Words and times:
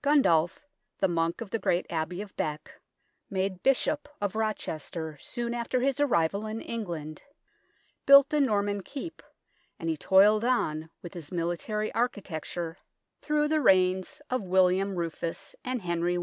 Gundulf, 0.00 0.64
the 0.98 1.08
monk 1.08 1.42
of 1.42 1.50
the 1.50 1.58
great 1.58 1.84
Abbey 1.90 2.22
of 2.22 2.34
Bee, 2.38 2.56
made 3.28 3.62
Bishop 3.62 4.08
of 4.18 4.34
Rochester 4.34 5.18
soon 5.20 5.52
after 5.52 5.78
his 5.80 6.00
arrival 6.00 6.46
in 6.46 6.62
England, 6.62 7.20
built 8.06 8.30
the 8.30 8.40
Norman 8.40 8.82
Keep, 8.82 9.22
and 9.78 9.90
he 9.90 9.96
toiled 9.98 10.42
on 10.42 10.88
with 11.02 11.12
his 11.12 11.30
military 11.30 11.92
architecture 11.92 12.78
through 13.20 13.46
the 13.46 13.60
reigns 13.60 14.22
of 14.30 14.40
William 14.40 14.94
THE 14.94 15.10
FORTRESS 15.10 15.16
17 15.18 15.28
Rufus 15.28 15.56
and 15.66 15.82
Henry 15.82 16.16
I. 16.16 16.22